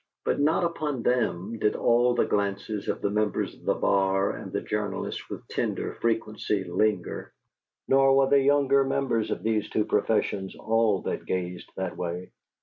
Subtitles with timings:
[0.25, 4.59] But not upon them did the glances of the members of the bar and the
[4.59, 7.31] journalists with tender frequency linger;
[7.87, 12.31] nor were the younger members of these two professions all who gazed that way.